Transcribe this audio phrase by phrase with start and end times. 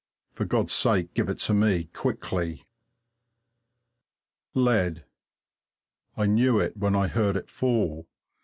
[0.33, 2.65] For God's sake, give it to me, quickly!
[4.55, 5.05] Lead!
[6.17, 8.07] I knew it when I heard it fall.